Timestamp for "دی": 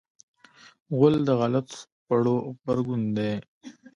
3.17-3.31